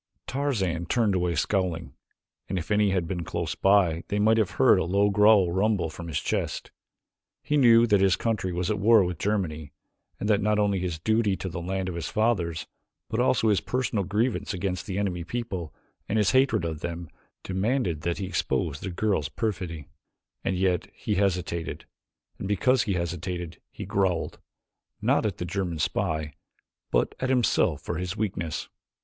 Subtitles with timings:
[0.25, 1.93] Tarzan turned away scowling,
[2.49, 5.91] and if any had been close by they might have heard a low growl rumble
[5.91, 6.71] from his chest.
[7.43, 9.73] He knew that his country was at war with Germany
[10.19, 12.65] and that not only his duty to the land of his fathers,
[13.09, 15.71] but also his personal grievance against the enemy people
[16.09, 17.07] and his hatred of them,
[17.43, 19.87] demanded that he expose the girl's perfidy,
[20.43, 21.85] and yet he hesitated,
[22.39, 24.39] and because he hesitated he growled
[24.99, 26.33] not at the German spy
[26.89, 28.67] but at himself for his weakness.